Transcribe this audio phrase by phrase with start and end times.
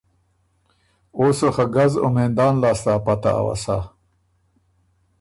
[1.17, 3.77] او سو خه ګز او مېندان لاسته ا پته اؤسا۔